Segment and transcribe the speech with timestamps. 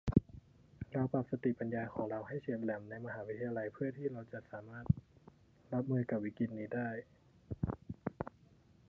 [0.93, 4.85] เราปรับสติปัญญาของเราให้เฉียบแหลมในมหาวิทยาลัยเพื่อที่เราจะสามารถ
[5.73, 6.89] รับมือกับวิกฤตินี้ได้